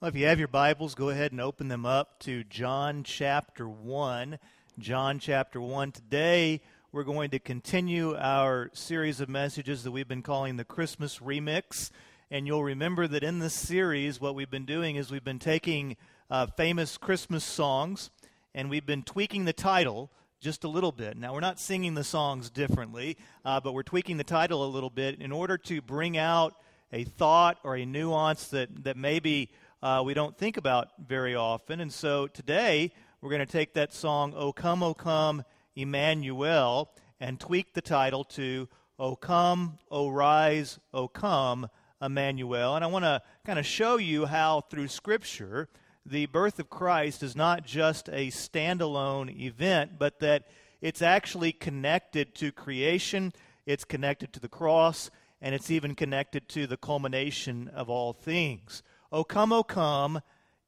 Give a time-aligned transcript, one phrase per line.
[0.00, 3.68] Well, if you have your Bibles, go ahead and open them up to John chapter
[3.68, 4.38] 1.
[4.78, 5.90] John chapter 1.
[5.90, 6.60] Today,
[6.92, 11.90] we're going to continue our series of messages that we've been calling the Christmas Remix.
[12.30, 15.96] And you'll remember that in this series, what we've been doing is we've been taking
[16.30, 18.10] uh, famous Christmas songs
[18.54, 21.16] and we've been tweaking the title just a little bit.
[21.16, 24.90] Now, we're not singing the songs differently, uh, but we're tweaking the title a little
[24.90, 26.54] bit in order to bring out
[26.92, 29.50] a thought or a nuance that, that maybe
[29.82, 31.80] uh, we don't think about very often.
[31.80, 35.44] And so today we're going to take that song, O Come, O Come,
[35.76, 41.68] Emmanuel, and tweak the title to O Come, O Rise, O Come,
[42.02, 42.74] Emmanuel.
[42.74, 45.68] And I want to kind of show you how through Scripture
[46.04, 50.48] the birth of Christ is not just a standalone event, but that
[50.80, 53.32] it's actually connected to creation,
[53.66, 55.10] it's connected to the cross,
[55.40, 58.82] and it's even connected to the culmination of all things.
[59.10, 60.20] O come, O come,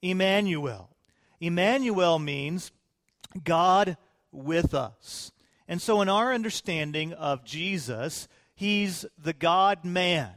[0.03, 0.91] Emmanuel.
[1.41, 2.73] Emmanuel means
[3.45, 3.97] God
[4.33, 5.33] with us.
[5.69, 10.33] And so, in our understanding of Jesus, he's the God man.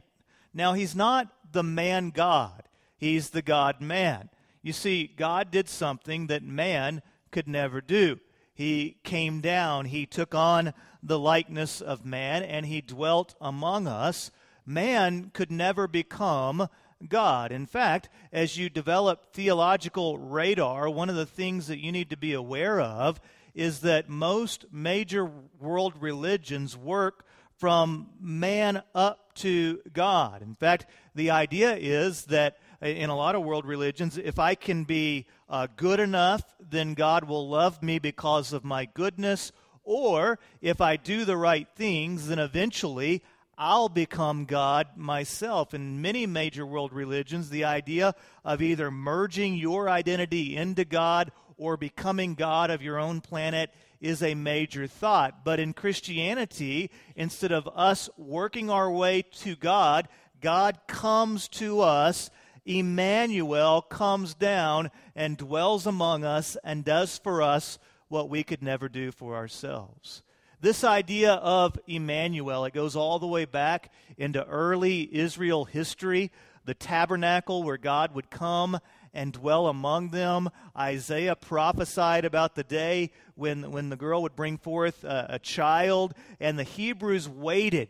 [0.52, 2.62] Now, he's not the man God,
[2.96, 4.30] he's the God man.
[4.62, 8.20] You see, God did something that man could never do.
[8.54, 14.30] He came down, he took on the likeness of man, and he dwelt among us.
[14.64, 16.68] Man could never become
[17.08, 17.52] God.
[17.52, 22.16] In fact, as you develop theological radar, one of the things that you need to
[22.16, 23.20] be aware of
[23.54, 27.24] is that most major world religions work
[27.56, 30.42] from man up to God.
[30.42, 34.84] In fact, the idea is that in a lot of world religions, if I can
[34.84, 39.52] be uh, good enough, then God will love me because of my goodness.
[39.84, 43.22] Or if I do the right things, then eventually
[43.56, 45.74] I'll become God myself.
[45.74, 51.76] In many major world religions, the idea of either merging your identity into God or
[51.76, 55.44] becoming God of your own planet is a major thought.
[55.44, 60.08] But in Christianity, instead of us working our way to God,
[60.40, 62.30] God comes to us.
[62.66, 67.78] Emmanuel comes down and dwells among us and does for us
[68.08, 70.22] what we could never do for ourselves.
[70.60, 76.30] This idea of Emmanuel, it goes all the way back into early Israel history,
[76.64, 78.78] the tabernacle where God would come
[79.12, 80.48] and dwell among them.
[80.76, 86.14] Isaiah prophesied about the day when, when the girl would bring forth a, a child,
[86.40, 87.88] and the Hebrews waited.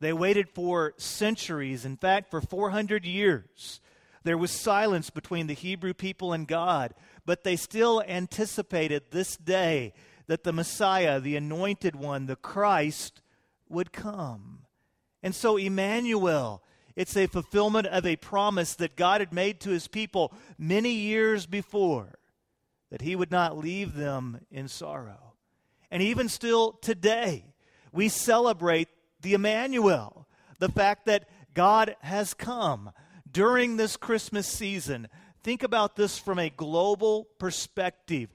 [0.00, 3.80] They waited for centuries, in fact, for 400 years.
[4.22, 9.92] There was silence between the Hebrew people and God, but they still anticipated this day
[10.28, 13.20] that the Messiah, the anointed one, the Christ,
[13.68, 14.60] would come.
[15.22, 16.62] And so, Emmanuel,
[16.94, 21.46] it's a fulfillment of a promise that God had made to his people many years
[21.46, 22.18] before
[22.90, 25.34] that he would not leave them in sorrow.
[25.90, 27.44] And even still today,
[27.92, 28.88] we celebrate
[29.20, 30.26] the Emmanuel,
[30.58, 32.90] the fact that God has come
[33.30, 35.08] during this Christmas season.
[35.42, 38.30] Think about this from a global perspective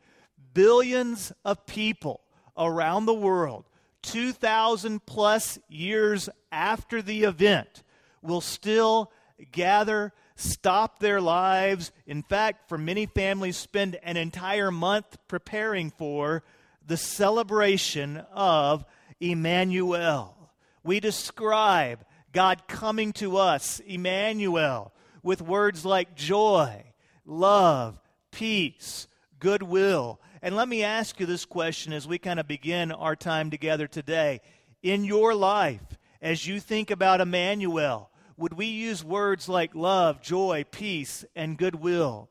[0.53, 2.21] billions of people
[2.57, 3.65] around the world,
[4.03, 7.83] 2,000 plus years after the event,
[8.21, 9.11] will still
[9.51, 11.91] gather, stop their lives.
[12.05, 16.43] In fact, for many families, spend an entire month preparing for
[16.85, 18.85] the celebration of
[19.19, 20.35] Emmanuel.
[20.83, 24.91] We describe God coming to us, Emmanuel,
[25.21, 26.83] with words like joy,
[27.25, 29.07] love, peace,
[29.39, 33.49] goodwill, and let me ask you this question as we kind of begin our time
[33.49, 34.41] together today.
[34.81, 40.65] In your life, as you think about Emmanuel, would we use words like love, joy,
[40.69, 42.29] peace, and goodwill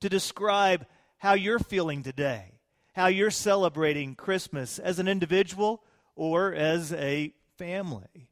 [0.00, 0.86] to describe
[1.18, 2.58] how you're feeling today,
[2.94, 5.84] how you're celebrating Christmas as an individual
[6.16, 8.28] or as a family?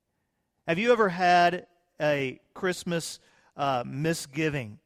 [0.66, 1.68] Have you ever had
[2.00, 3.20] a Christmas
[3.56, 4.80] uh, misgiving?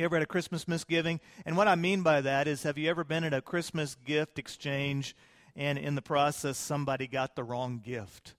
[0.00, 1.20] You ever had a Christmas misgiving?
[1.44, 4.38] And what I mean by that is have you ever been at a Christmas gift
[4.38, 5.14] exchange
[5.54, 8.34] and in the process somebody got the wrong gift?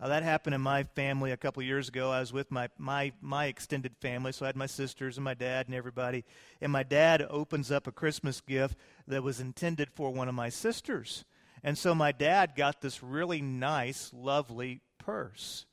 [0.00, 2.10] Uh, that happened in my family a couple years ago.
[2.10, 5.34] I was with my, my, my extended family, so I had my sisters and my
[5.34, 6.24] dad and everybody.
[6.60, 8.76] And my dad opens up a Christmas gift
[9.06, 11.24] that was intended for one of my sisters.
[11.62, 15.64] And so my dad got this really nice, lovely purse.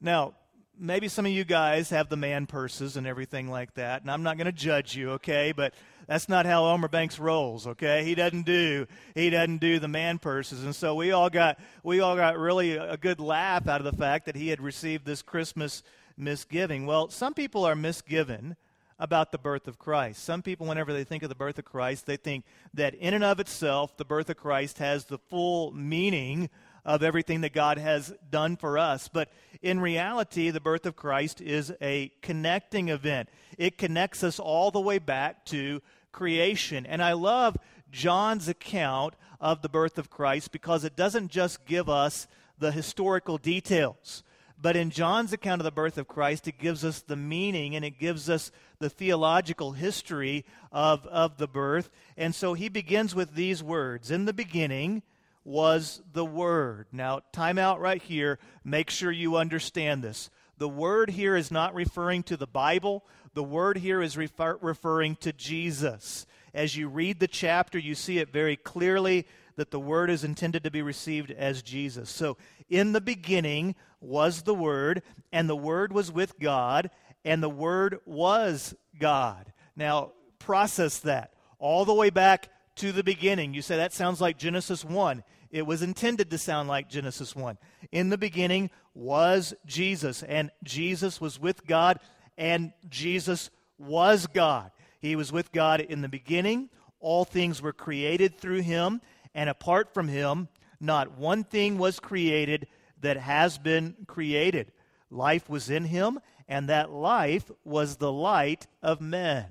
[0.00, 0.34] Now,
[0.78, 4.22] maybe some of you guys have the man purses and everything like that, and I'm
[4.22, 5.52] not going to judge you, okay?
[5.52, 5.74] But
[6.06, 8.04] that's not how Elmer Banks rolls, okay?
[8.04, 12.00] He doesn't do he doesn't do the man purses, and so we all got we
[12.00, 15.22] all got really a good laugh out of the fact that he had received this
[15.22, 15.82] Christmas
[16.16, 16.86] misgiving.
[16.86, 18.56] Well, some people are misgiven
[18.98, 20.22] about the birth of Christ.
[20.22, 22.44] Some people, whenever they think of the birth of Christ, they think
[22.74, 26.48] that in and of itself, the birth of Christ has the full meaning
[26.84, 29.08] of everything that God has done for us.
[29.08, 29.30] But
[29.62, 33.28] in reality, the birth of Christ is a connecting event.
[33.56, 35.80] It connects us all the way back to
[36.12, 36.86] creation.
[36.86, 37.56] And I love
[37.90, 42.26] John's account of the birth of Christ because it doesn't just give us
[42.58, 44.22] the historical details.
[44.60, 47.84] But in John's account of the birth of Christ, it gives us the meaning and
[47.84, 51.90] it gives us the theological history of, of the birth.
[52.16, 55.02] And so he begins with these words In the beginning
[55.44, 56.86] was the Word.
[56.90, 58.38] Now, time out right here.
[58.64, 60.30] Make sure you understand this.
[60.58, 63.04] The Word here is not referring to the Bible,
[63.34, 66.26] the Word here is refer- referring to Jesus.
[66.54, 69.26] As you read the chapter, you see it very clearly
[69.56, 72.10] that the Word is intended to be received as Jesus.
[72.10, 72.36] So,
[72.68, 75.02] in the beginning was the Word,
[75.32, 76.90] and the Word was with God,
[77.24, 79.52] and the Word was God.
[79.76, 83.54] Now, process that all the way back to the beginning.
[83.54, 85.24] You say that sounds like Genesis 1.
[85.54, 87.58] It was intended to sound like Genesis 1.
[87.92, 92.00] In the beginning was Jesus, and Jesus was with God,
[92.36, 94.72] and Jesus was God.
[94.98, 96.70] He was with God in the beginning.
[96.98, 99.00] All things were created through him,
[99.32, 100.48] and apart from him,
[100.80, 102.66] not one thing was created
[103.02, 104.72] that has been created.
[105.08, 106.18] Life was in him,
[106.48, 109.46] and that life was the light of men.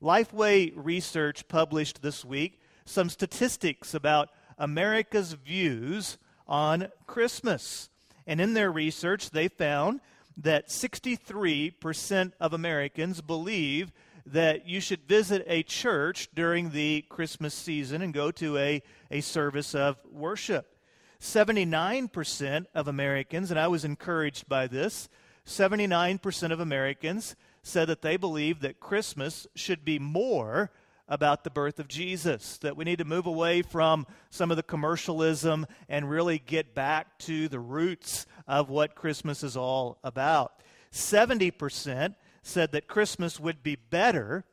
[0.00, 7.88] Lifeway Research published this week some statistics about America's views on Christmas.
[8.26, 10.00] And in their research, they found
[10.36, 13.92] that 63% of Americans believe
[14.26, 19.20] that you should visit a church during the Christmas season and go to a, a
[19.20, 20.76] service of worship.
[21.20, 25.08] 79% of Americans, and I was encouraged by this,
[25.46, 30.70] 79% of Americans said that they believe that Christmas should be more
[31.08, 34.62] about the birth of Jesus, that we need to move away from some of the
[34.62, 40.60] commercialism and really get back to the roots of what Christmas is all about.
[40.92, 44.44] 70% said that Christmas would be better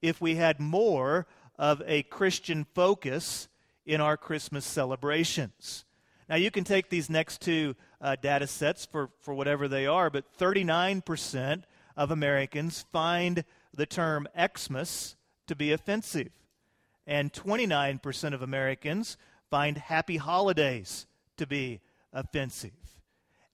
[0.00, 1.26] if we had more
[1.58, 3.48] of a Christian focus
[3.84, 5.84] in our Christmas celebrations.
[6.28, 10.10] Now, you can take these next two uh, data sets for, for whatever they are,
[10.10, 11.62] but 39%
[11.96, 13.44] of Americans find
[13.74, 15.16] the term Xmas
[15.48, 16.30] to be offensive.
[17.06, 19.16] And 29% of Americans
[19.50, 21.06] find happy holidays
[21.36, 21.80] to be
[22.12, 22.70] offensive.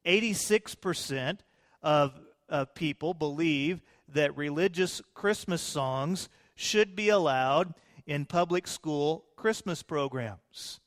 [0.05, 1.38] 86%
[1.82, 2.20] of,
[2.75, 7.75] people believe that religious Christmas songs should be allowed
[8.06, 10.79] in public school Christmas programs.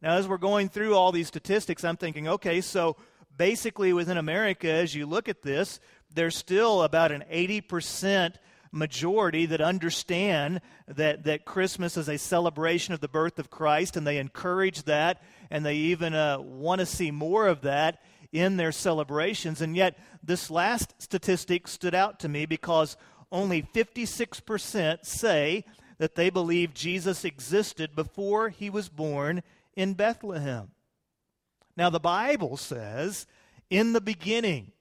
[0.00, 2.96] Now, as we're going through all these statistics, I'm thinking, okay, so
[3.36, 5.80] basically within America, as you look at this,
[6.14, 8.34] there's still about an 80%
[8.72, 14.06] majority that understand that, that Christmas is a celebration of the birth of Christ, and
[14.06, 18.00] they encourage that, and they even uh, want to see more of that
[18.32, 19.60] in their celebrations.
[19.60, 22.96] And yet, this last statistic stood out to me because
[23.30, 25.64] only 56% say
[25.98, 29.42] that they believe Jesus existed before he was born
[29.76, 30.70] in Bethlehem.
[31.76, 33.26] Now, the Bible says,
[33.70, 34.72] in the beginning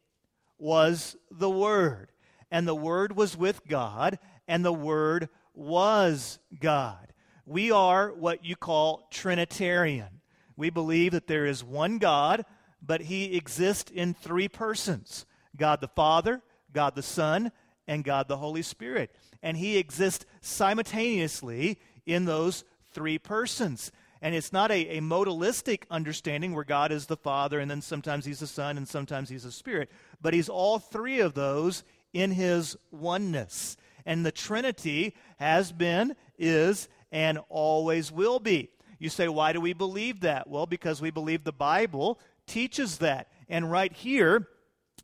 [0.58, 2.12] was the Word,
[2.51, 7.14] and the Word was with God, and the Word was God.
[7.45, 10.21] We are what you call Trinitarian.
[10.56, 12.45] We believe that there is one God,
[12.81, 16.42] but He exists in three persons God the Father,
[16.73, 17.52] God the Son,
[17.87, 19.16] and God the Holy Spirit.
[19.42, 23.92] And He exists simultaneously in those three persons.
[24.21, 28.26] And it's not a, a modalistic understanding where God is the Father and then sometimes
[28.26, 29.90] He's the Son and sometimes He's the Spirit,
[30.21, 33.77] but He's all three of those in His oneness.
[34.06, 38.69] And the Trinity has been, is, and always will be.
[38.99, 40.47] You say, why do we believe that?
[40.47, 43.27] Well, because we believe the Bible teaches that.
[43.49, 44.47] And right here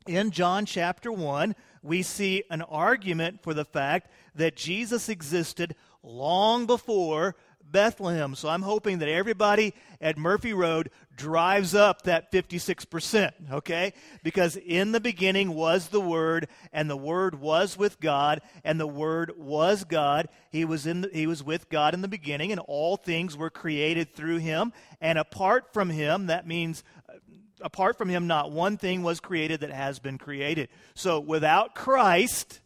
[0.06, 6.66] in John chapter 1, we see an argument for the fact that Jesus existed long
[6.66, 8.34] before Bethlehem.
[8.34, 13.92] So I'm hoping that everybody at Murphy Road drives up that 56%, okay?
[14.22, 18.86] Because in the beginning was the Word, and the Word was with God, and the
[18.86, 20.28] Word was God.
[20.50, 23.50] He was, in the, he was with God in the beginning, and all things were
[23.50, 24.72] created through him.
[25.00, 27.14] And apart from him, that means uh,
[27.60, 30.68] apart from him, not one thing was created that has been created.
[30.94, 32.60] So without Christ,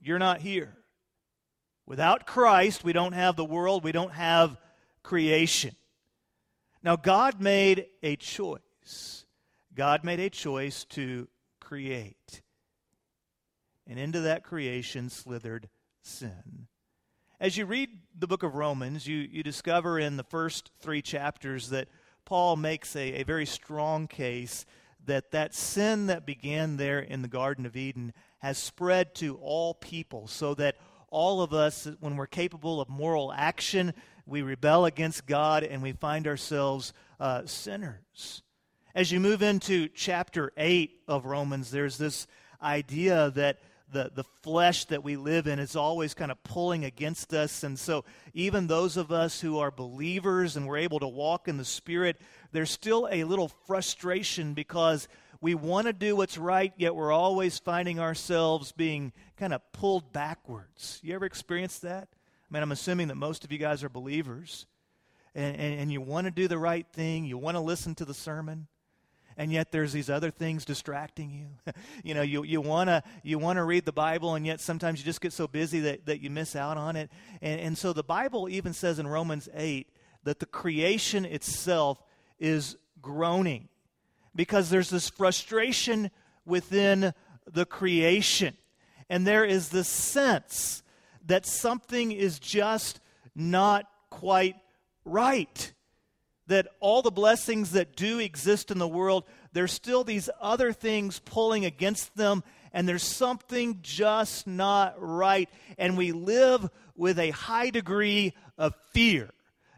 [0.00, 0.74] you're not here.
[1.86, 4.56] Without Christ, we don't have the world, we don't have
[5.02, 5.76] creation.
[6.84, 9.24] Now, God made a choice.
[9.74, 11.28] God made a choice to
[11.60, 12.42] create.
[13.86, 15.68] and into that creation slithered
[16.02, 16.66] sin.
[17.40, 21.70] As you read the book of Romans, you, you discover in the first three chapters
[21.70, 21.88] that
[22.24, 24.64] Paul makes a, a very strong case
[25.04, 29.74] that that sin that began there in the Garden of Eden has spread to all
[29.74, 30.76] people, so that
[31.12, 33.92] all of us, when we're capable of moral action,
[34.26, 38.42] we rebel against God and we find ourselves uh, sinners.
[38.94, 42.26] As you move into chapter 8 of Romans, there's this
[42.62, 43.58] idea that
[43.92, 47.62] the, the flesh that we live in is always kind of pulling against us.
[47.62, 51.58] And so, even those of us who are believers and we're able to walk in
[51.58, 52.18] the Spirit,
[52.52, 55.08] there's still a little frustration because
[55.42, 60.12] we want to do what's right, yet we're always finding ourselves being kind of pulled
[60.12, 61.00] backwards.
[61.02, 62.08] You ever experienced that?
[62.12, 64.66] I mean, I'm assuming that most of you guys are believers,
[65.34, 68.04] and, and, and you want to do the right thing, you want to listen to
[68.04, 68.68] the sermon,
[69.36, 71.72] and yet there's these other things distracting you.
[72.04, 75.04] you know, you, you want to you wanna read the Bible, and yet sometimes you
[75.04, 77.10] just get so busy that, that you miss out on it.
[77.40, 79.88] And, and so the Bible even says in Romans 8
[80.22, 82.00] that the creation itself
[82.38, 83.70] is groaning
[84.34, 86.10] because there's this frustration
[86.44, 87.12] within
[87.50, 88.56] the creation.
[89.08, 90.82] And there is this sense
[91.26, 93.00] that something is just
[93.34, 94.56] not quite
[95.04, 95.72] right
[96.52, 101.18] that all the blessings that do exist in the world, there's still these other things
[101.18, 105.48] pulling against them, and there's something just not right.
[105.78, 109.30] And we live with a high degree of fear.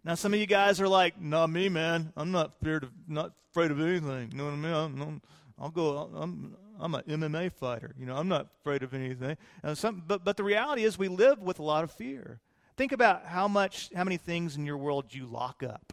[0.04, 2.12] Now, some of you guys are like, "Not me, man.
[2.16, 5.00] I'm not feared of, not afraid of anything." You know what I mean?
[5.00, 5.22] I'm,
[5.58, 6.10] I'll go.
[6.14, 7.94] I'm, I'm an MMA fighter.
[7.98, 9.36] You know, I'm not afraid of anything.
[9.74, 12.40] Some, but, but the reality is, we live with a lot of fear.
[12.76, 15.92] Think about how much, how many things in your world you lock up.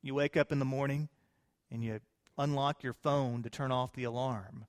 [0.00, 1.08] You wake up in the morning
[1.70, 2.00] and you
[2.38, 4.64] unlock your phone to turn off the alarm.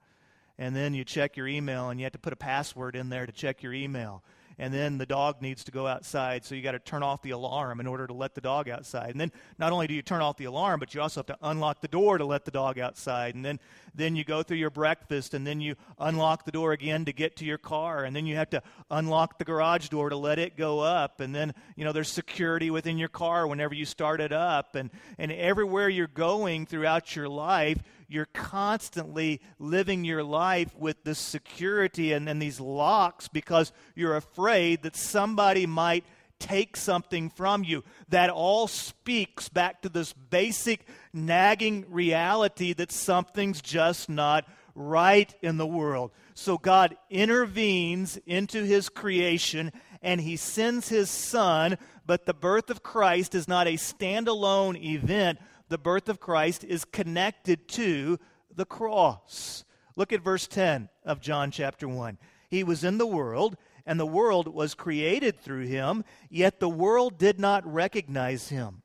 [0.58, 3.26] And then you check your email and you have to put a password in there
[3.26, 4.24] to check your email
[4.58, 7.32] and then the dog needs to go outside, so you got to turn off the
[7.32, 9.10] alarm in order to let the dog outside.
[9.10, 11.38] And then not only do you turn off the alarm, but you also have to
[11.42, 13.36] unlock the door to let the dog outside.
[13.36, 13.60] And then
[13.96, 17.36] then you go through your breakfast, and then you unlock the door again to get
[17.38, 20.58] to your car, and then you have to unlock the garage door to let it
[20.58, 21.20] go up.
[21.20, 24.90] And then you know there's security within your car whenever you start it up, and
[25.18, 32.14] and everywhere you're going throughout your life you're constantly living your life with this security
[32.14, 36.04] and, these locks because you're afraid that somebody might
[36.40, 37.84] take something from you.
[38.10, 44.46] That all speaks back to this basic nagging reality that something's just not
[44.76, 46.12] right in the world.
[46.34, 52.84] So God intervenes into his creation and he sends his son, but the birth of
[52.84, 55.40] Christ is not a standalone event,
[55.74, 58.20] the birth of Christ is connected to
[58.56, 59.66] the cross.
[59.96, 62.20] Look at verse 10 of John chapter 1.
[62.48, 67.18] He was in the world, and the world was created through him, yet the world
[67.18, 68.84] did not recognize him.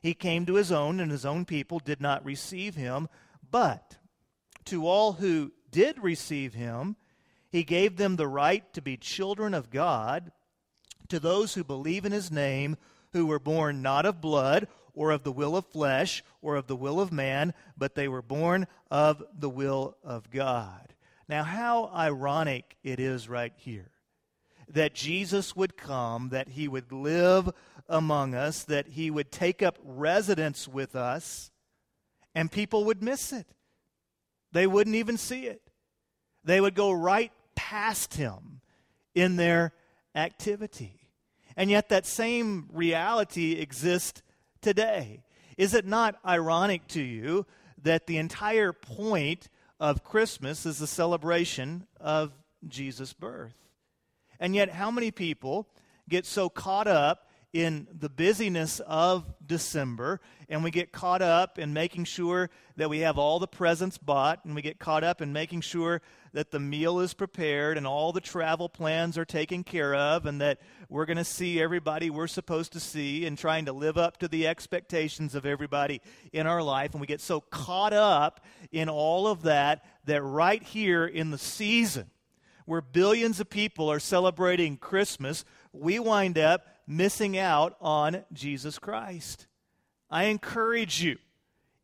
[0.00, 3.08] He came to his own, and his own people did not receive him.
[3.50, 3.96] But
[4.66, 6.94] to all who did receive him,
[7.50, 10.30] he gave them the right to be children of God,
[11.08, 12.76] to those who believe in his name,
[13.12, 16.74] who were born not of blood, or of the will of flesh or of the
[16.74, 20.92] will of man, but they were born of the will of God.
[21.28, 23.92] Now, how ironic it is right here
[24.70, 27.48] that Jesus would come, that he would live
[27.88, 31.52] among us, that he would take up residence with us,
[32.34, 33.46] and people would miss it.
[34.50, 35.62] They wouldn't even see it.
[36.42, 38.62] They would go right past him
[39.14, 39.72] in their
[40.14, 41.00] activity.
[41.56, 44.22] And yet, that same reality exists
[44.60, 45.22] today.
[45.56, 47.46] Is it not ironic to you
[47.82, 49.48] that the entire point
[49.80, 52.32] of Christmas is the celebration of
[52.66, 53.54] Jesus' birth?
[54.40, 55.68] And yet, how many people
[56.08, 61.72] get so caught up in the busyness of December, and we get caught up in
[61.72, 65.32] making sure that we have all the presents bought, and we get caught up in
[65.32, 66.02] making sure
[66.34, 70.42] that the meal is prepared and all the travel plans are taken care of, and
[70.42, 74.18] that we're going to see everybody we're supposed to see, and trying to live up
[74.18, 76.02] to the expectations of everybody
[76.32, 76.92] in our life.
[76.92, 81.38] And we get so caught up in all of that that right here in the
[81.38, 82.10] season,
[82.66, 89.46] where billions of people are celebrating Christmas, we wind up missing out on Jesus Christ.
[90.10, 91.18] I encourage you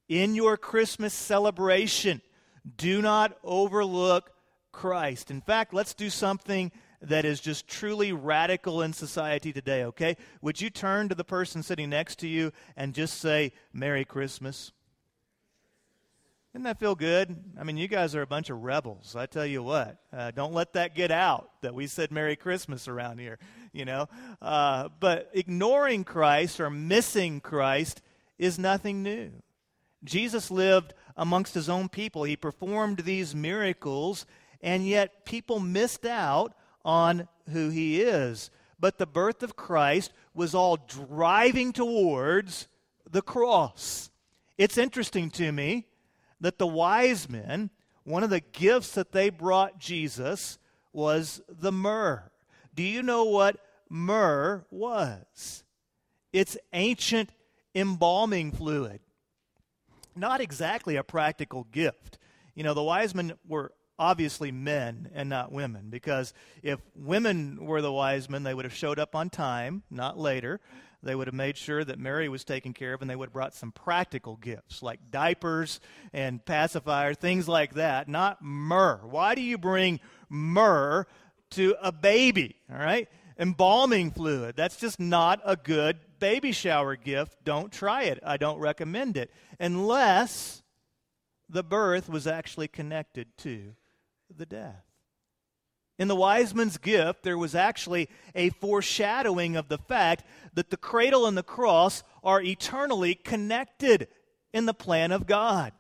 [0.09, 2.23] in your Christmas celebration,
[2.77, 4.31] do not overlook
[4.73, 5.31] Christ.
[5.31, 10.17] In fact, let's do something that is just truly radical in society today, okay?
[10.41, 14.73] Would you turn to the person sitting next to you and just say, Merry Christmas?
[16.53, 17.37] Doesn't that feel good?
[17.59, 19.17] I mean, you guys are a bunch of rebels.
[19.17, 22.89] I tell you what, uh, don't let that get out that we said Merry Christmas
[22.89, 23.39] around here,
[23.75, 24.09] you know.
[24.41, 28.01] Uh, but ignoring Christ or missing Christ
[28.39, 29.31] is nothing new.
[30.05, 34.27] Jesus lived amongst his own people, he performed these miracles,
[34.61, 36.55] and yet people missed out
[36.85, 38.51] on who he is.
[38.81, 42.69] But the birth of Christ was all driving towards
[43.09, 44.11] the cross.
[44.59, 45.87] It's interesting to me
[46.41, 47.71] that the wise men,
[48.03, 50.59] one of the gifts that they brought Jesus
[50.93, 52.31] was the myrrh.
[52.75, 53.57] Do you know what
[53.89, 55.65] myrrh was?
[56.33, 57.31] It's ancient
[57.75, 59.01] embalming fluid.
[60.17, 62.19] Not exactly a practical gift.
[62.55, 67.81] You know, the wise men were obviously men and not women because if women were
[67.81, 70.61] the wise men, they would have showed up on time, not later.
[71.03, 73.35] They would have made sure that Mary was taken care of, and they would have
[73.35, 75.79] brought some practical gifts like diapers
[76.15, 79.01] and pacifiers, things like that, not myrrh.
[79.03, 80.01] Why do you bring
[80.31, 81.07] myrrh
[81.55, 82.57] to a baby?
[82.71, 83.09] All right?
[83.39, 84.55] Embalming fluid.
[84.57, 87.45] That's just not a good baby shower gift.
[87.45, 88.21] Don't try it.
[88.25, 89.31] I don't recommend it.
[89.59, 90.63] Unless
[91.49, 93.75] the birth was actually connected to
[94.35, 94.85] the death.
[95.99, 100.77] In the wise man's gift, there was actually a foreshadowing of the fact that the
[100.77, 104.09] cradle and the cross are eternally connected
[104.53, 105.73] in the plan of God.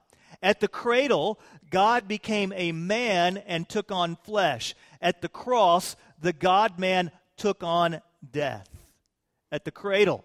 [0.42, 1.40] At the cradle,
[1.70, 4.74] God became a man and took on flesh.
[5.04, 8.00] At the cross, the God man took on
[8.32, 8.68] death.
[9.52, 10.24] At the cradle,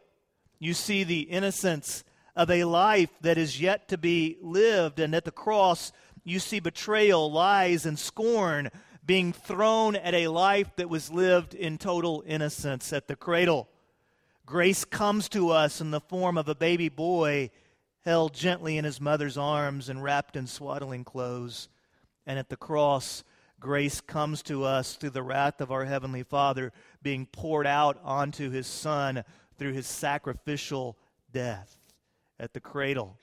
[0.57, 5.01] you see the innocence of a life that is yet to be lived.
[5.01, 5.91] And at the cross,
[6.23, 8.69] you see betrayal, lies, and scorn
[9.05, 13.67] being thrown at a life that was lived in total innocence at the cradle.
[14.45, 17.51] Grace comes to us in the form of a baby boy
[18.05, 21.67] held gently in his mother's arms and wrapped in swaddling clothes.
[22.25, 23.25] And at the cross,
[23.59, 28.49] grace comes to us through the wrath of our Heavenly Father being poured out onto
[28.49, 29.23] his Son
[29.57, 30.97] through his sacrificial
[31.31, 31.77] death.
[32.39, 33.17] At the cradle,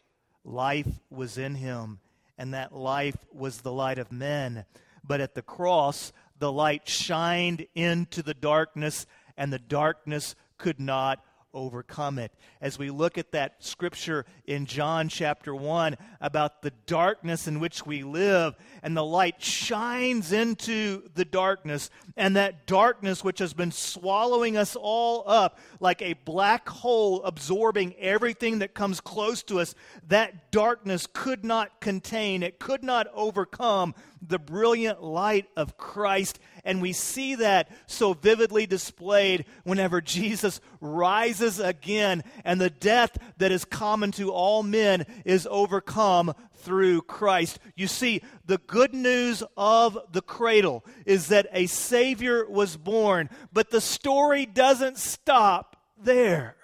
[0.44, 2.00] life was in him,
[2.36, 4.66] and that life was the light of men.
[5.02, 11.24] But at the cross, the light shined into the darkness, and the darkness could not
[11.56, 12.30] overcome it.
[12.60, 17.86] As we look at that scripture in John chapter 1 about the darkness in which
[17.86, 23.72] we live, and the light shines into the darkness, and that darkness which has been
[23.72, 29.74] swallowing us all up like a black hole absorbing everything that comes close to us,
[30.06, 33.94] that darkness could not contain, it could not overcome
[34.28, 36.38] the brilliant light of Christ.
[36.64, 43.52] And we see that so vividly displayed whenever Jesus rises again and the death that
[43.52, 47.58] is common to all men is overcome through Christ.
[47.76, 53.70] You see, the good news of the cradle is that a Savior was born, but
[53.70, 56.56] the story doesn't stop there.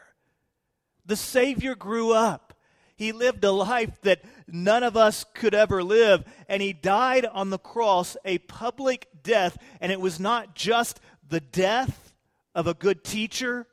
[1.06, 2.51] The Savior grew up.
[3.02, 7.50] He lived a life that none of us could ever live, and he died on
[7.50, 9.58] the cross a public death.
[9.80, 12.14] And it was not just the death
[12.54, 13.66] of a good teacher,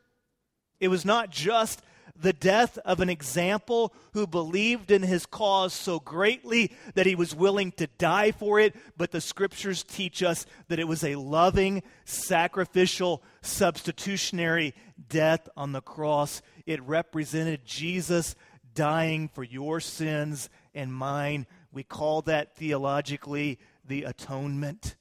[0.80, 1.84] it was not just
[2.20, 7.36] the death of an example who believed in his cause so greatly that he was
[7.36, 11.84] willing to die for it, but the scriptures teach us that it was a loving,
[12.04, 14.74] sacrificial, substitutionary
[15.08, 16.42] death on the cross.
[16.66, 18.36] It represented Jesus
[18.80, 21.46] dying for your sins and mine.
[21.74, 24.96] We call that theologically the atonement.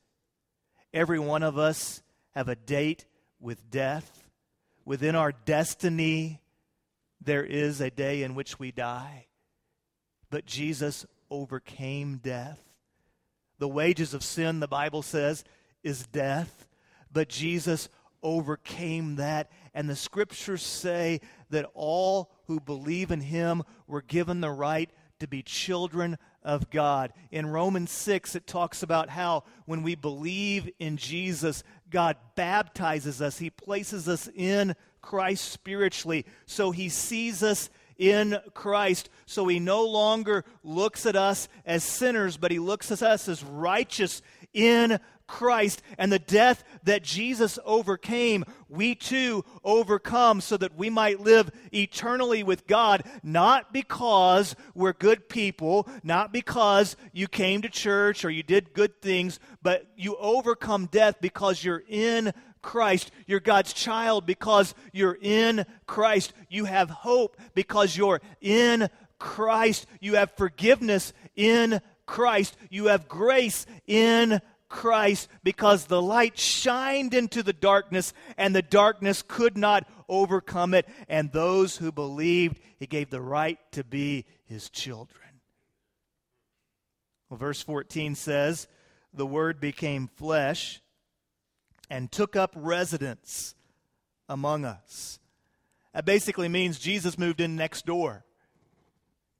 [0.92, 2.02] Every one of us
[2.34, 3.06] have a date
[3.38, 4.24] with death.
[4.84, 6.40] Within our destiny,
[7.20, 9.26] there is a day in which we die.
[10.28, 12.58] But Jesus overcame death.
[13.60, 15.44] The wages of sin, the Bible says,
[15.84, 16.66] is death.
[17.12, 17.88] But Jesus
[18.24, 19.52] overcame that.
[19.72, 25.28] And the scriptures say that all who believe in him were given the right to
[25.28, 27.12] be children of God.
[27.30, 33.38] In Romans 6, it talks about how when we believe in Jesus, God baptizes us,
[33.38, 36.24] He places us in Christ spiritually.
[36.46, 39.10] So He sees us in Christ.
[39.26, 43.44] So He no longer looks at us as sinners, but He looks at us as
[43.44, 44.22] righteous
[44.54, 51.20] in Christ and the death that Jesus overcame, we too overcome so that we might
[51.20, 58.24] live eternally with God, not because we're good people, not because you came to church
[58.24, 63.10] or you did good things, but you overcome death because you're in Christ.
[63.26, 66.32] You're God's child because you're in Christ.
[66.48, 68.88] You have hope because you're in
[69.18, 69.86] Christ.
[70.00, 72.56] You have forgiveness in Christ.
[72.70, 79.22] You have grace in Christ because the light shined into the darkness and the darkness
[79.26, 80.86] could not overcome it.
[81.08, 85.28] And those who believed, he gave the right to be his children.
[87.28, 88.68] Well, verse 14 says,
[89.12, 90.80] The Word became flesh
[91.90, 93.54] and took up residence
[94.28, 95.18] among us.
[95.94, 98.24] That basically means Jesus moved in next door.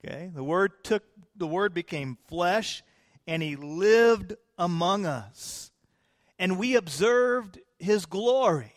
[0.05, 0.31] Okay?
[0.35, 1.03] The word took
[1.37, 2.83] the word became flesh
[3.27, 5.71] and he lived among us.
[6.39, 8.73] And we observed his glory.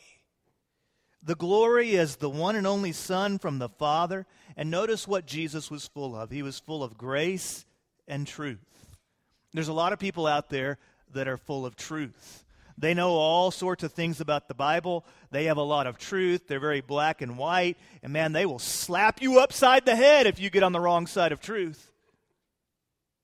[1.23, 4.25] The glory is the one and only Son from the Father.
[4.55, 6.31] And notice what Jesus was full of.
[6.31, 7.65] He was full of grace
[8.07, 8.59] and truth.
[9.53, 10.77] There's a lot of people out there
[11.13, 12.45] that are full of truth.
[12.77, 15.05] They know all sorts of things about the Bible.
[15.29, 16.47] They have a lot of truth.
[16.47, 17.77] They're very black and white.
[18.01, 21.05] And man, they will slap you upside the head if you get on the wrong
[21.05, 21.91] side of truth.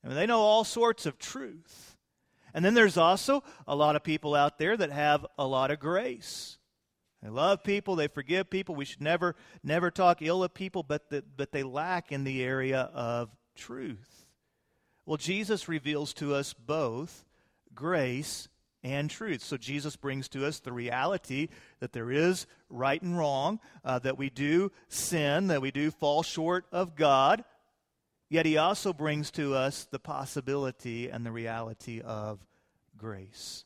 [0.03, 1.86] I mean, they know all sorts of truth.
[2.57, 5.79] And then there's also a lot of people out there that have a lot of
[5.79, 6.57] grace.
[7.21, 8.73] They love people, they forgive people.
[8.73, 12.43] We should never, never talk ill of people, but, the, but they lack in the
[12.43, 14.25] area of truth.
[15.05, 17.25] Well, Jesus reveals to us both
[17.75, 18.47] grace
[18.83, 19.43] and truth.
[19.43, 24.17] So Jesus brings to us the reality that there is right and wrong, uh, that
[24.17, 27.43] we do sin, that we do fall short of God.
[28.29, 32.45] Yet he also brings to us the possibility and the reality of
[32.97, 33.63] grace.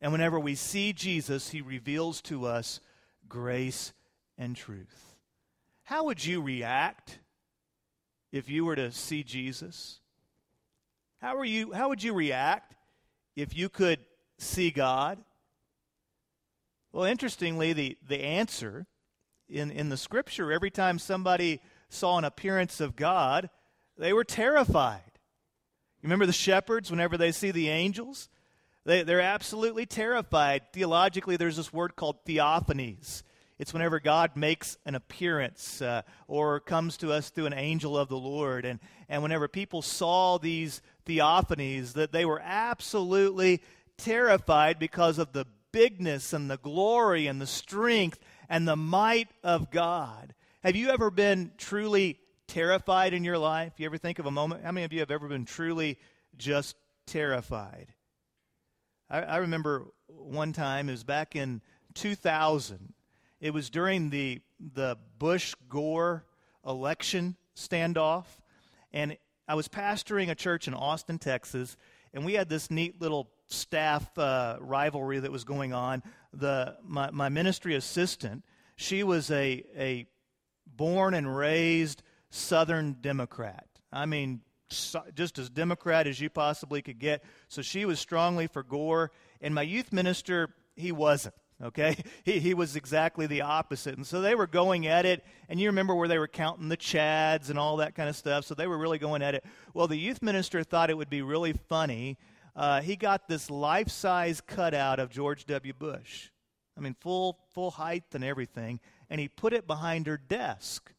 [0.00, 2.80] And whenever we see Jesus, he reveals to us
[3.28, 3.92] grace
[4.36, 5.16] and truth.
[5.84, 7.18] How would you react
[8.30, 10.00] if you were to see Jesus?
[11.20, 12.76] How, are you, how would you react
[13.34, 14.00] if you could
[14.36, 15.18] see God?
[16.92, 18.86] Well, interestingly, the, the answer
[19.48, 23.50] in, in the scripture, every time somebody saw an appearance of God,
[23.98, 25.02] they were terrified.
[26.00, 28.28] You remember the shepherds, whenever they see the angels?
[28.84, 30.72] They, they're absolutely terrified.
[30.72, 33.22] Theologically, there's this word called theophanies.
[33.58, 38.08] It's whenever God makes an appearance uh, or comes to us through an angel of
[38.08, 38.64] the Lord.
[38.64, 43.60] And, and whenever people saw these theophanies, that they were absolutely
[43.96, 49.72] terrified because of the bigness and the glory and the strength and the might of
[49.72, 50.34] God.
[50.62, 53.74] Have you ever been truly terrified in your life?
[53.76, 54.64] You ever think of a moment?
[54.64, 55.98] How many of you have ever been truly
[56.36, 56.74] just
[57.06, 57.94] terrified?
[59.08, 61.60] I, I remember one time, it was back in
[61.94, 62.92] 2000.
[63.40, 64.40] It was during the,
[64.74, 66.24] the Bush Gore
[66.66, 68.24] election standoff.
[68.92, 71.76] And I was pastoring a church in Austin, Texas,
[72.12, 76.02] and we had this neat little staff uh, rivalry that was going on.
[76.32, 78.44] The my, my ministry assistant,
[78.76, 80.06] she was a a
[80.66, 83.66] born and raised Southern Democrat.
[83.92, 87.24] I mean, so, just as Democrat as you possibly could get.
[87.48, 91.34] So she was strongly for Gore, and my youth minister, he wasn't.
[91.62, 91.96] Okay?
[92.24, 93.96] He, he was exactly the opposite.
[93.96, 96.76] And so they were going at it, and you remember where they were counting the
[96.76, 98.44] Chads and all that kind of stuff.
[98.44, 99.44] So they were really going at it.
[99.72, 102.18] Well, the youth minister thought it would be really funny
[102.58, 105.72] uh, he got this life size cutout of George W.
[105.72, 106.30] Bush.
[106.76, 108.80] I mean, full, full height and everything.
[109.08, 110.92] And he put it behind her desk.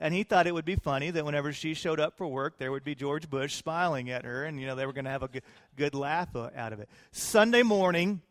[0.00, 2.72] And he thought it would be funny that whenever she showed up for work, there
[2.72, 5.22] would be George Bush smiling at her, and you know they were going to have
[5.22, 5.42] a good,
[5.76, 6.88] good laugh uh, out of it.
[7.12, 8.22] Sunday morning,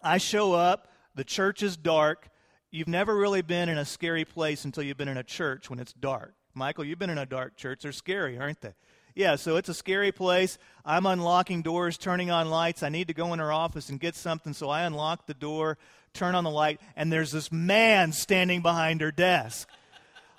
[0.00, 0.88] I show up.
[1.16, 2.28] The church is dark.
[2.70, 5.80] You've never really been in a scary place until you've been in a church when
[5.80, 6.34] it's dark.
[6.54, 7.82] Michael, you've been in a dark church.
[7.82, 8.74] They're scary, aren't they?
[9.14, 10.56] Yeah, so it's a scary place.
[10.84, 12.82] I'm unlocking doors, turning on lights.
[12.82, 15.78] I need to go in her office and get something, so I unlock the door,
[16.14, 19.68] turn on the light, and there's this man standing behind her desk.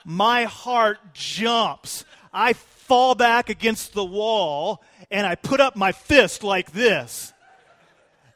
[0.05, 2.05] My heart jumps.
[2.33, 7.33] I fall back against the wall and I put up my fist like this.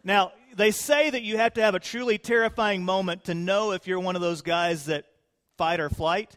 [0.03, 3.87] Now, they say that you have to have a truly terrifying moment to know if
[3.87, 5.05] you're one of those guys that
[5.57, 6.35] fight or flight.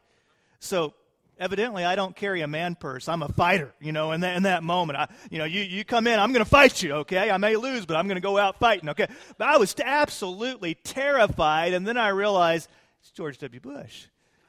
[0.59, 0.95] So
[1.39, 3.09] evidently I don't carry a man purse.
[3.09, 4.99] I'm a fighter, you know, in that, in that moment.
[4.99, 7.31] I, you know, you, you come in, I'm going to fight you, okay?
[7.31, 9.07] I may lose, but I'm going to go out fighting, okay?
[9.39, 12.69] But I was absolutely terrified, and then I realized
[13.01, 13.61] it's George W.
[13.61, 14.07] Bush,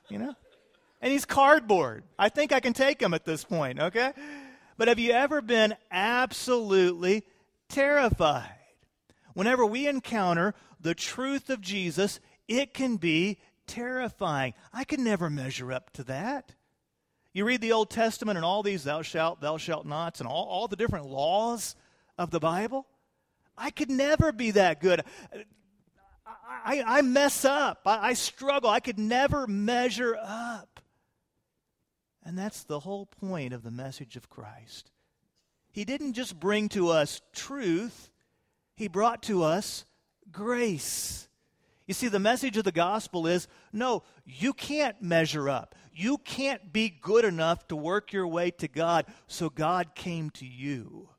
[0.10, 0.36] you know?
[1.02, 2.04] And he's cardboard.
[2.18, 4.14] I think I can take him at this point, okay?
[4.78, 7.24] But have you ever been absolutely
[7.70, 8.50] terrified?
[9.34, 14.54] Whenever we encounter the truth of Jesus, it can be terrifying.
[14.74, 16.54] I can never measure up to that.
[17.34, 20.46] You read the Old Testament and all these thou shalt, thou shalt nots, and all,
[20.46, 21.76] all the different laws
[22.18, 22.86] of the Bible.
[23.58, 25.04] I could never be that good.
[26.66, 27.82] I, I, mess up.
[27.86, 28.70] I, I struggle.
[28.70, 30.71] I could never measure up.
[32.24, 34.92] And that's the whole point of the message of Christ.
[35.72, 38.10] He didn't just bring to us truth,
[38.76, 39.86] He brought to us
[40.32, 41.28] grace.
[41.88, 45.76] You see, the message of the gospel is no, you can't measure up.
[45.94, 50.46] You can't be good enough to work your way to God, so God came to
[50.46, 51.10] you.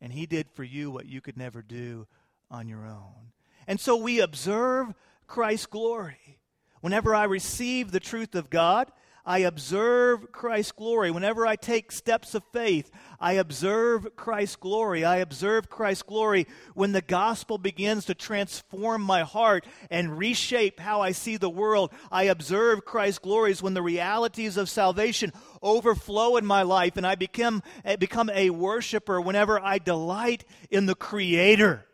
[0.00, 2.06] And He did for you what you could never do
[2.50, 3.32] on your own.
[3.66, 4.94] And so we observe
[5.26, 6.38] Christ's glory.
[6.80, 8.90] Whenever I receive the truth of God,
[9.24, 11.10] I observe Christ's glory.
[11.10, 15.04] Whenever I take steps of faith, I observe Christ's glory.
[15.04, 21.00] I observe Christ's glory when the gospel begins to transform my heart and reshape how
[21.00, 21.92] I see the world.
[22.10, 27.14] I observe Christ's glories when the realities of salvation overflow in my life and I
[27.14, 29.20] become, eh, become a worshiper.
[29.20, 31.86] Whenever I delight in the Creator,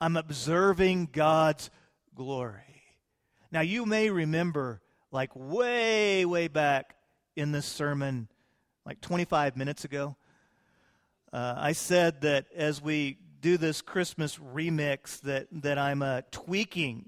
[0.00, 1.70] I'm observing God's
[2.14, 2.62] glory.
[3.50, 4.82] Now, you may remember
[5.16, 6.94] like way, way back
[7.36, 8.28] in this sermon,
[8.84, 10.14] like 25 minutes ago.
[11.32, 17.06] Uh, I said that as we do this Christmas remix, that, that I'm uh, tweaking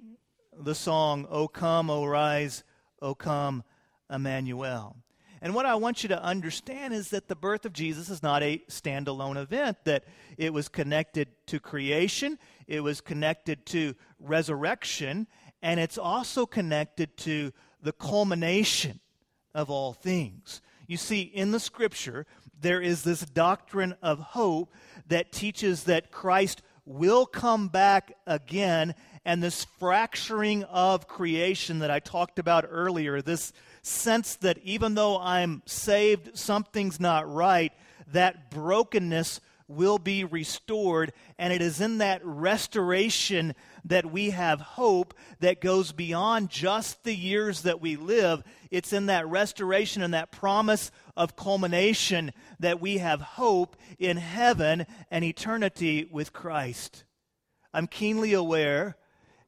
[0.59, 2.64] the song, O Come, O Rise,
[3.03, 3.62] O Come,
[4.11, 4.97] Emmanuel.
[5.42, 8.42] And what I want you to understand is that the birth of Jesus is not
[8.42, 10.05] a standalone event, that
[10.38, 15.27] it was connected to creation, it was connected to resurrection,
[15.61, 19.01] and it's also connected to the culmination
[19.55, 20.61] of all things.
[20.87, 22.27] You see, in the scripture,
[22.61, 24.73] there is this doctrine of hope
[25.07, 32.01] that teaches that Christ will come back again, and this fracturing of creation that I
[32.01, 37.73] talked about earlier, this sense that even though I'm saved, something's not right,
[38.12, 41.12] that brokenness will be restored.
[41.38, 43.55] And it is in that restoration
[43.88, 48.42] that we have hope that goes beyond just the years that we live.
[48.70, 54.87] It's in that restoration and that promise of culmination that we have hope in heaven
[55.11, 57.05] and eternity with Christ.
[57.74, 58.96] I'm keenly aware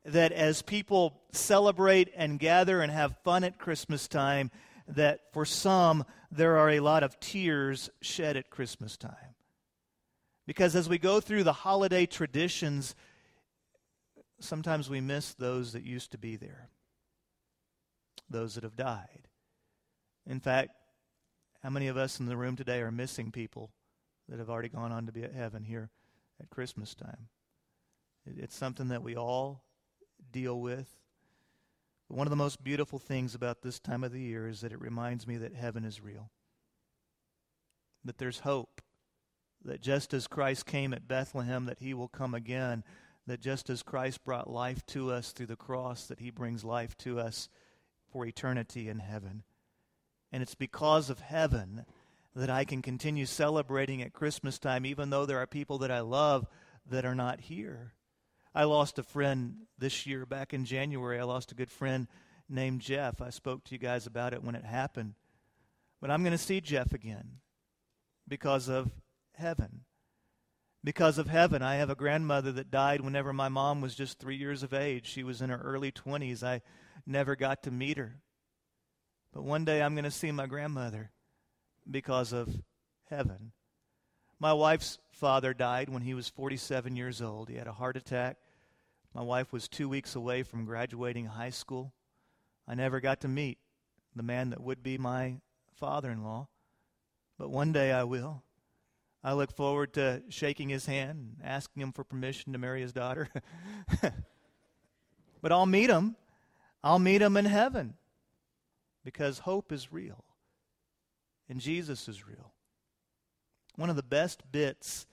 [0.04, 4.50] that as people celebrate and gather and have fun at Christmas time,
[4.88, 9.14] that for some there are a lot of tears shed at Christmas time.
[10.46, 12.94] Because as we go through the holiday traditions,
[14.40, 16.68] sometimes we miss those that used to be there,
[18.28, 19.28] those that have died.
[20.26, 20.70] In fact,
[21.62, 23.70] how many of us in the room today are missing people
[24.28, 25.90] that have already gone on to be at heaven here
[26.40, 27.28] at Christmas time?
[28.26, 29.64] It's something that we all
[30.32, 30.88] deal with.
[32.08, 34.72] But one of the most beautiful things about this time of the year is that
[34.72, 36.30] it reminds me that heaven is real,
[38.04, 38.80] that there's hope
[39.64, 42.82] that just as Christ came at Bethlehem, that he will come again,
[43.26, 46.96] that just as Christ brought life to us through the cross, that he brings life
[46.98, 47.48] to us
[48.12, 49.44] for eternity in heaven.
[50.32, 51.84] And it's because of heaven
[52.34, 56.00] that I can continue celebrating at Christmas time, even though there are people that I
[56.00, 56.46] love
[56.88, 57.94] that are not here.
[58.54, 61.18] I lost a friend this year back in January.
[61.18, 62.08] I lost a good friend
[62.48, 63.20] named Jeff.
[63.20, 65.14] I spoke to you guys about it when it happened.
[66.00, 67.38] But I'm going to see Jeff again
[68.26, 68.90] because of
[69.34, 69.82] heaven.
[70.82, 74.36] Because of heaven, I have a grandmother that died whenever my mom was just three
[74.36, 75.06] years of age.
[75.06, 76.42] She was in her early 20s.
[76.42, 76.62] I
[77.06, 78.20] never got to meet her.
[79.32, 81.10] But one day I'm going to see my grandmother
[81.88, 82.62] because of
[83.08, 83.52] heaven.
[84.38, 87.50] My wife's father died when he was 47 years old.
[87.50, 88.38] He had a heart attack.
[89.14, 91.92] My wife was two weeks away from graduating high school.
[92.66, 93.58] I never got to meet
[94.16, 95.36] the man that would be my
[95.74, 96.48] father in law,
[97.38, 98.42] but one day I will.
[99.22, 102.92] I look forward to shaking his hand and asking him for permission to marry his
[102.92, 103.28] daughter.
[105.42, 106.16] but I'll meet him.
[106.82, 107.94] I'll meet him in heaven
[109.04, 110.24] because hope is real
[111.50, 112.54] and Jesus is real.
[113.76, 115.06] One of the best bits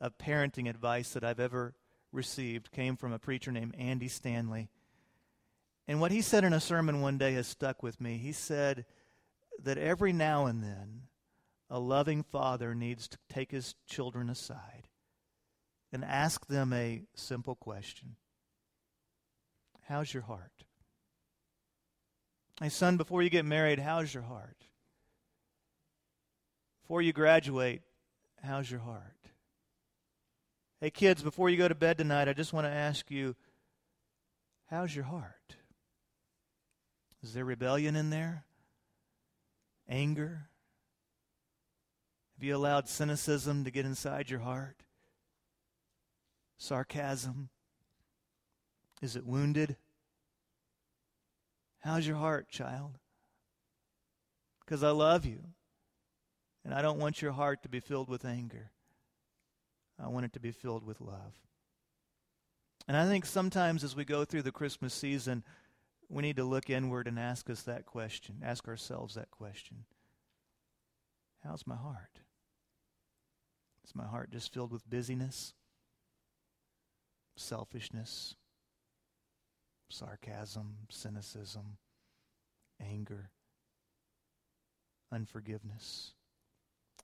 [0.00, 1.74] of parenting advice that I've ever
[2.12, 4.68] received came from a preacher named Andy Stanley.
[5.86, 8.18] And what he said in a sermon one day has stuck with me.
[8.18, 8.84] He said
[9.62, 11.02] that every now and then,
[11.70, 14.88] a loving father needs to take his children aside
[15.92, 18.16] and ask them a simple question
[19.88, 20.64] How's your heart?
[22.60, 24.66] Hey, son, before you get married, how's your heart?
[26.82, 27.82] Before you graduate,
[28.42, 29.16] how's your heart?
[30.80, 33.34] Hey, kids, before you go to bed tonight, I just want to ask you,
[34.70, 35.56] how's your heart?
[37.22, 38.44] Is there rebellion in there?
[39.88, 40.48] Anger?
[42.38, 44.84] Have you allowed cynicism to get inside your heart?
[46.56, 47.48] Sarcasm?
[49.02, 49.76] Is it wounded?
[51.80, 52.98] How's your heart, child?
[54.68, 55.40] because I love you.
[56.62, 58.70] And I don't want your heart to be filled with anger.
[59.98, 61.32] I want it to be filled with love.
[62.86, 65.42] And I think sometimes as we go through the Christmas season,
[66.10, 69.84] we need to look inward and ask us that question, ask ourselves that question
[71.42, 72.20] How's my heart?
[73.88, 75.54] Is my heart just filled with busyness,
[77.36, 78.34] selfishness,
[79.88, 81.78] sarcasm, cynicism,
[82.78, 83.30] anger,
[85.10, 86.12] unforgiveness?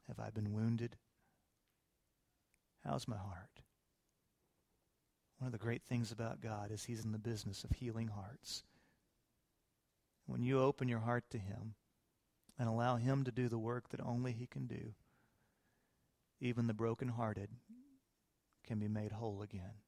[0.09, 0.97] Have I been wounded?
[2.85, 3.63] How's my heart?
[5.39, 8.63] One of the great things about God is He's in the business of healing hearts.
[10.27, 11.77] When you open your heart to Him
[12.59, 14.93] and allow Him to do the work that only He can do,
[16.41, 17.51] even the brokenhearted
[18.67, 19.83] can be made whole again.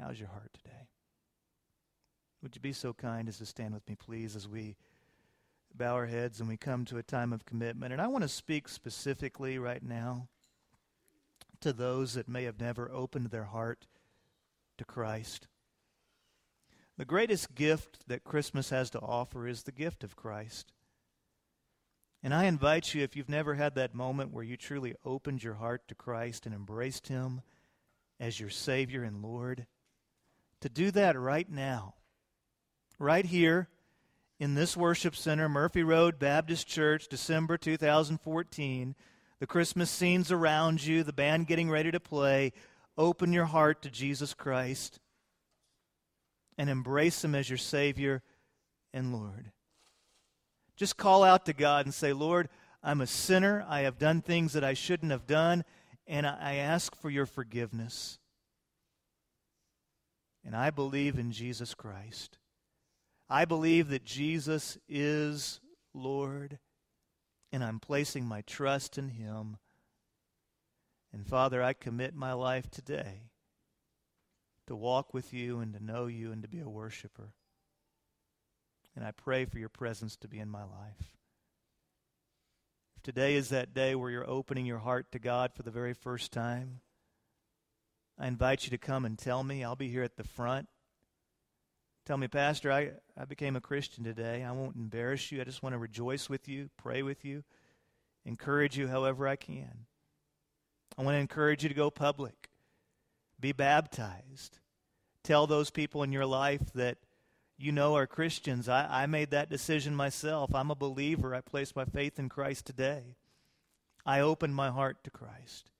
[0.00, 0.88] How's your heart today?
[2.42, 4.76] Would you be so kind as to stand with me, please, as we
[5.74, 7.92] bow our heads and we come to a time of commitment?
[7.92, 10.28] And I want to speak specifically right now
[11.60, 13.86] to those that may have never opened their heart
[14.78, 15.46] to Christ.
[16.98, 20.72] The greatest gift that Christmas has to offer is the gift of Christ.
[22.22, 25.54] And I invite you, if you've never had that moment where you truly opened your
[25.54, 27.42] heart to Christ and embraced Him
[28.20, 29.66] as your Savior and Lord,
[30.60, 31.94] to do that right now,
[32.98, 33.68] right here
[34.38, 38.94] in this worship center, Murphy Road Baptist Church, December 2014
[39.42, 42.52] the Christmas scenes around you, the band getting ready to play,
[42.96, 45.00] open your heart to Jesus Christ
[46.56, 48.22] and embrace Him as your Savior
[48.94, 49.50] and Lord.
[50.76, 52.48] Just call out to God and say, Lord,
[52.82, 53.64] I'm a sinner.
[53.68, 55.64] I have done things that I shouldn't have done,
[56.06, 58.18] and I ask for your forgiveness.
[60.44, 62.38] And I believe in Jesus Christ.
[63.28, 65.60] I believe that Jesus is
[65.94, 66.58] Lord
[67.52, 69.58] and I'm placing my trust in Him.
[71.12, 73.30] And Father, I commit my life today
[74.66, 77.34] to walk with you and to know you and to be a worshiper.
[78.94, 81.16] And I pray for your presence to be in my life.
[82.96, 85.94] If today is that day where you're opening your heart to God for the very
[85.94, 86.80] first time,
[88.18, 89.64] I invite you to come and tell me.
[89.64, 90.68] I'll be here at the front.
[92.04, 94.44] Tell me, Pastor, I, I became a Christian today.
[94.44, 95.40] I won't embarrass you.
[95.40, 97.44] I just want to rejoice with you, pray with you,
[98.24, 99.86] encourage you however I can.
[100.98, 102.50] I want to encourage you to go public,
[103.40, 104.58] be baptized.
[105.22, 106.98] Tell those people in your life that
[107.58, 108.68] you know are Christians.
[108.68, 110.54] I, I made that decision myself.
[110.54, 111.34] I'm a believer.
[111.34, 113.16] I place my faith in Christ today.
[114.04, 115.70] I opened my heart to Christ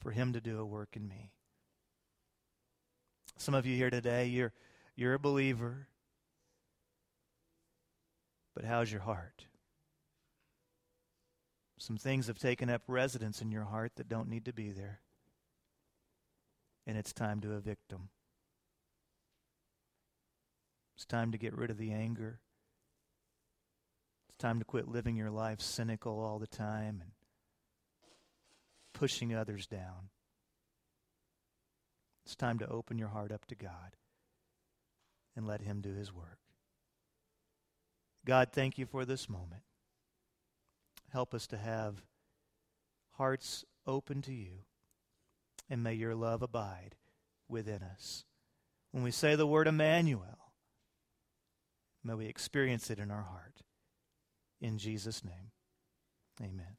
[0.00, 1.32] for Him to do a work in me.
[3.36, 4.52] Some of you here today, you're
[4.96, 5.88] you're a believer.
[8.54, 9.46] But how's your heart?
[11.78, 15.00] Some things have taken up residence in your heart that don't need to be there.
[16.86, 18.10] And it's time to evict them.
[20.94, 22.40] It's time to get rid of the anger.
[24.28, 27.12] It's time to quit living your life cynical all the time and
[28.92, 30.10] pushing others down.
[32.24, 33.96] It's time to open your heart up to God
[35.36, 36.38] and let Him do His work.
[38.24, 39.62] God, thank you for this moment.
[41.12, 42.02] Help us to have
[43.12, 44.64] hearts open to you,
[45.68, 46.96] and may your love abide
[47.48, 48.24] within us.
[48.90, 50.43] When we say the word Emmanuel,
[52.04, 53.62] may we experience it in our heart.
[54.60, 55.50] In Jesus' name,
[56.40, 56.76] amen.